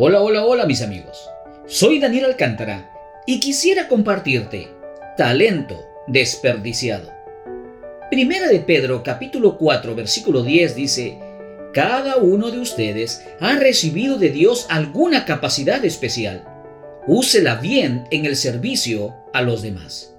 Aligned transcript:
Hola, 0.00 0.20
hola, 0.22 0.44
hola 0.44 0.64
mis 0.64 0.80
amigos. 0.80 1.28
Soy 1.66 1.98
Daniel 1.98 2.26
Alcántara 2.26 2.88
y 3.26 3.40
quisiera 3.40 3.88
compartirte 3.88 4.68
talento 5.16 5.74
desperdiciado. 6.06 7.10
Primera 8.08 8.46
de 8.46 8.60
Pedro 8.60 9.02
capítulo 9.02 9.58
4 9.58 9.96
versículo 9.96 10.44
10 10.44 10.76
dice, 10.76 11.18
Cada 11.74 12.14
uno 12.18 12.52
de 12.52 12.60
ustedes 12.60 13.24
ha 13.40 13.56
recibido 13.56 14.18
de 14.18 14.30
Dios 14.30 14.68
alguna 14.70 15.24
capacidad 15.24 15.84
especial. 15.84 16.44
Úsela 17.08 17.56
bien 17.56 18.04
en 18.12 18.24
el 18.24 18.36
servicio 18.36 19.16
a 19.32 19.42
los 19.42 19.62
demás. 19.62 20.14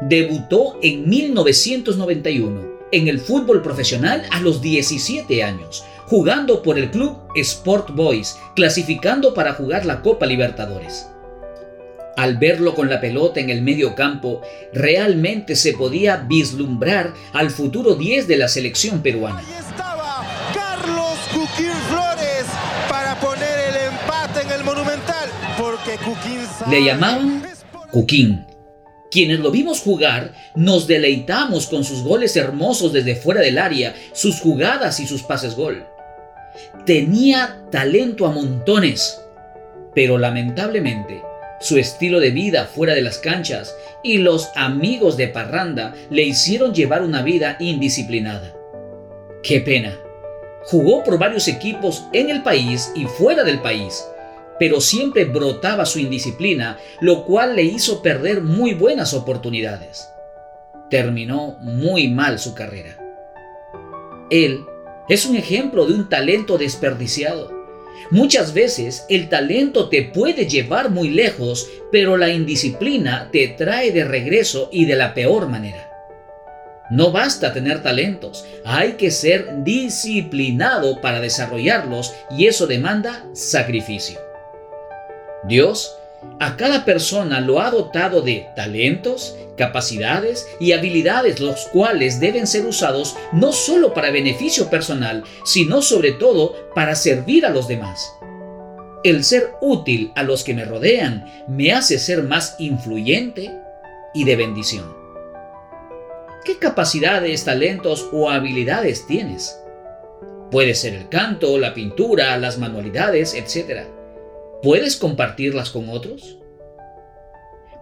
Debutó 0.00 0.80
en 0.82 1.08
1991 1.08 2.76
en 2.90 3.06
el 3.06 3.20
fútbol 3.20 3.62
profesional 3.62 4.24
a 4.30 4.40
los 4.40 4.60
17 4.62 5.44
años, 5.44 5.84
jugando 6.06 6.62
por 6.62 6.78
el 6.78 6.90
club 6.90 7.18
Sport 7.34 7.90
Boys, 7.90 8.38
clasificando 8.54 9.34
para 9.34 9.54
jugar 9.54 9.84
la 9.84 10.02
Copa 10.02 10.26
Libertadores. 10.26 11.08
Al 12.16 12.38
verlo 12.38 12.74
con 12.74 12.88
la 12.88 13.00
pelota 13.00 13.40
en 13.40 13.50
el 13.50 13.60
medio 13.60 13.94
campo, 13.94 14.40
realmente 14.72 15.54
se 15.54 15.74
podía 15.74 16.16
vislumbrar 16.16 17.12
al 17.34 17.50
futuro 17.50 17.94
10 17.94 18.26
de 18.26 18.36
la 18.38 18.48
selección 18.48 19.02
peruana. 19.02 19.40
Ahí 19.40 19.54
estaba 19.58 20.24
Carlos 20.54 21.18
Cuquín 21.32 21.72
Flores 21.90 22.46
para 22.88 23.20
poner 23.20 23.58
el 23.68 23.76
empate 23.92 24.42
en 24.42 24.50
el 24.50 24.64
Monumental, 24.64 25.28
porque 25.58 25.98
Cuquín 25.98 26.40
Le 26.70 26.84
llamaban 26.84 27.42
Cuquín 27.90 28.46
quienes 29.10 29.38
lo 29.38 29.50
vimos 29.50 29.80
jugar, 29.80 30.34
nos 30.56 30.86
deleitamos 30.86 31.68
con 31.68 31.84
sus 31.84 32.02
goles 32.02 32.36
hermosos 32.36 32.92
desde 32.92 33.16
fuera 33.16 33.40
del 33.40 33.56
área, 33.56 33.94
sus 34.12 34.40
jugadas 34.40 35.00
y 35.00 35.06
sus 35.06 35.22
pases 35.22 35.54
gol. 35.54 35.86
Tenía 36.84 37.62
talento 37.70 38.26
a 38.26 38.32
montones, 38.32 39.20
pero 39.94 40.18
lamentablemente 40.18 41.22
su 41.60 41.78
estilo 41.78 42.20
de 42.20 42.30
vida 42.30 42.66
fuera 42.66 42.94
de 42.94 43.00
las 43.00 43.18
canchas 43.18 43.74
y 44.02 44.18
los 44.18 44.50
amigos 44.54 45.16
de 45.16 45.28
parranda 45.28 45.94
le 46.10 46.22
hicieron 46.22 46.74
llevar 46.74 47.02
una 47.02 47.22
vida 47.22 47.56
indisciplinada. 47.60 48.54
Qué 49.42 49.60
pena. 49.60 49.96
Jugó 50.64 51.02
por 51.02 51.18
varios 51.18 51.48
equipos 51.48 52.04
en 52.12 52.28
el 52.28 52.42
país 52.42 52.92
y 52.94 53.06
fuera 53.06 53.42
del 53.42 53.60
país, 53.60 54.04
pero 54.58 54.80
siempre 54.80 55.24
brotaba 55.24 55.86
su 55.86 55.98
indisciplina, 55.98 56.78
lo 57.00 57.24
cual 57.24 57.56
le 57.56 57.62
hizo 57.62 58.02
perder 58.02 58.42
muy 58.42 58.74
buenas 58.74 59.14
oportunidades. 59.14 60.08
Terminó 60.90 61.56
muy 61.60 62.08
mal 62.08 62.38
su 62.38 62.54
carrera. 62.54 62.98
Él 64.30 64.60
es 65.08 65.26
un 65.26 65.36
ejemplo 65.36 65.86
de 65.86 65.94
un 65.94 66.08
talento 66.08 66.58
desperdiciado. 66.58 67.54
Muchas 68.10 68.52
veces 68.54 69.04
el 69.08 69.28
talento 69.28 69.88
te 69.88 70.02
puede 70.02 70.46
llevar 70.46 70.90
muy 70.90 71.10
lejos, 71.10 71.68
pero 71.90 72.16
la 72.16 72.28
indisciplina 72.28 73.30
te 73.32 73.48
trae 73.48 73.90
de 73.92 74.04
regreso 74.04 74.68
y 74.72 74.84
de 74.84 74.96
la 74.96 75.14
peor 75.14 75.48
manera. 75.48 75.90
No 76.90 77.10
basta 77.10 77.52
tener 77.52 77.82
talentos, 77.82 78.44
hay 78.64 78.92
que 78.92 79.10
ser 79.10 79.64
disciplinado 79.64 81.00
para 81.00 81.20
desarrollarlos 81.20 82.14
y 82.30 82.46
eso 82.46 82.68
demanda 82.68 83.26
sacrificio. 83.32 84.20
Dios 85.48 85.95
a 86.38 86.56
cada 86.56 86.84
persona 86.84 87.40
lo 87.40 87.60
ha 87.60 87.70
dotado 87.70 88.20
de 88.20 88.46
talentos, 88.54 89.36
capacidades 89.56 90.46
y 90.60 90.72
habilidades 90.72 91.40
los 91.40 91.66
cuales 91.66 92.20
deben 92.20 92.46
ser 92.46 92.66
usados 92.66 93.16
no 93.32 93.52
solo 93.52 93.94
para 93.94 94.10
beneficio 94.10 94.68
personal, 94.68 95.24
sino 95.44 95.80
sobre 95.80 96.12
todo 96.12 96.54
para 96.74 96.94
servir 96.94 97.46
a 97.46 97.50
los 97.50 97.68
demás. 97.68 98.12
El 99.02 99.24
ser 99.24 99.52
útil 99.60 100.12
a 100.14 100.24
los 100.24 100.44
que 100.44 100.52
me 100.52 100.64
rodean 100.64 101.24
me 101.48 101.72
hace 101.72 101.98
ser 101.98 102.22
más 102.22 102.56
influyente 102.58 103.52
y 104.12 104.24
de 104.24 104.36
bendición. 104.36 104.94
¿Qué 106.44 106.58
capacidades, 106.58 107.44
talentos 107.44 108.08
o 108.12 108.30
habilidades 108.30 109.06
tienes? 109.06 109.58
Puede 110.50 110.74
ser 110.74 110.94
el 110.94 111.08
canto, 111.08 111.58
la 111.58 111.74
pintura, 111.74 112.36
las 112.36 112.58
manualidades, 112.58 113.34
etc. 113.34 113.95
¿Puedes 114.62 114.96
compartirlas 114.96 115.70
con 115.70 115.88
otros? 115.88 116.38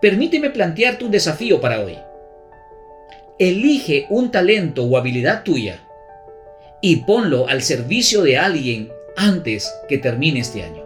Permíteme 0.00 0.50
plantearte 0.50 1.04
un 1.04 1.10
desafío 1.10 1.60
para 1.60 1.80
hoy. 1.80 1.98
Elige 3.38 4.06
un 4.10 4.30
talento 4.30 4.84
o 4.84 4.96
habilidad 4.96 5.42
tuya 5.44 5.80
y 6.80 6.96
ponlo 6.96 7.48
al 7.48 7.62
servicio 7.62 8.22
de 8.22 8.36
alguien 8.36 8.92
antes 9.16 9.72
que 9.88 9.98
termine 9.98 10.40
este 10.40 10.62
año. 10.62 10.84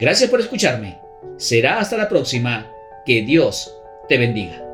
Gracias 0.00 0.28
por 0.28 0.40
escucharme. 0.40 0.98
Será 1.36 1.78
hasta 1.78 1.96
la 1.96 2.08
próxima. 2.08 2.72
Que 3.04 3.22
Dios 3.22 3.72
te 4.08 4.18
bendiga. 4.18 4.65